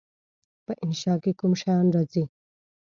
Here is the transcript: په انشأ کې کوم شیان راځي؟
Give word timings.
په 0.65 0.73
انشأ 0.83 1.13
کې 1.23 1.31
کوم 1.39 1.51
شیان 1.61 1.85
راځي؟ 1.95 2.23